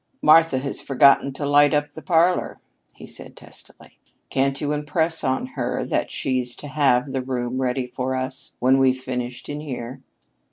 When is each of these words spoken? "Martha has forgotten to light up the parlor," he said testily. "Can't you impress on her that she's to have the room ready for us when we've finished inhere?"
"Martha 0.23 0.57
has 0.57 0.81
forgotten 0.81 1.31
to 1.31 1.45
light 1.45 1.75
up 1.75 1.91
the 1.91 2.01
parlor," 2.01 2.59
he 2.95 3.05
said 3.05 3.37
testily. 3.37 3.99
"Can't 4.31 4.59
you 4.59 4.71
impress 4.71 5.23
on 5.23 5.45
her 5.49 5.85
that 5.85 6.09
she's 6.09 6.55
to 6.55 6.69
have 6.69 7.11
the 7.13 7.21
room 7.21 7.61
ready 7.61 7.85
for 7.85 8.15
us 8.15 8.55
when 8.57 8.79
we've 8.79 8.99
finished 8.99 9.47
inhere?" 9.47 10.01